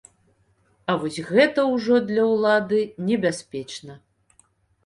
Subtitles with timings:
[0.93, 3.93] А вось гэта ўжо для ўлады небяспечна.